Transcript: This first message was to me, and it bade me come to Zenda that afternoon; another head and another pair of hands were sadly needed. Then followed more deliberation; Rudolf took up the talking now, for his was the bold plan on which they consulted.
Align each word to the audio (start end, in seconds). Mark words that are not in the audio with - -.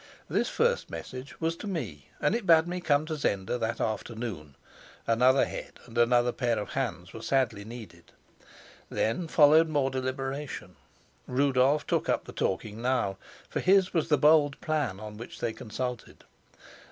This 0.27 0.49
first 0.49 0.89
message 0.89 1.39
was 1.39 1.55
to 1.57 1.67
me, 1.67 2.09
and 2.19 2.33
it 2.33 2.47
bade 2.47 2.65
me 2.67 2.81
come 2.81 3.05
to 3.05 3.15
Zenda 3.15 3.59
that 3.59 3.79
afternoon; 3.79 4.55
another 5.05 5.45
head 5.45 5.73
and 5.85 5.95
another 5.95 6.31
pair 6.31 6.57
of 6.57 6.69
hands 6.69 7.13
were 7.13 7.21
sadly 7.21 7.63
needed. 7.63 8.11
Then 8.89 9.27
followed 9.27 9.69
more 9.69 9.91
deliberation; 9.91 10.75
Rudolf 11.27 11.85
took 11.85 12.09
up 12.09 12.25
the 12.25 12.33
talking 12.33 12.81
now, 12.81 13.17
for 13.47 13.59
his 13.59 13.93
was 13.93 14.09
the 14.09 14.17
bold 14.17 14.59
plan 14.59 14.99
on 14.99 15.17
which 15.17 15.39
they 15.39 15.53
consulted. 15.53 16.23